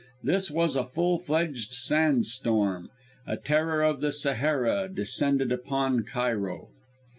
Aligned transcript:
This 0.23 0.49
was 0.49 0.75
a 0.75 0.87
full 0.87 1.19
fledged 1.19 1.73
sand 1.73 2.25
storm, 2.25 2.89
a 3.27 3.37
terror 3.37 3.83
of 3.83 4.01
the 4.01 4.11
Sahara 4.11 4.89
descended 4.91 5.51
upon 5.51 6.05
Cairo. 6.05 6.69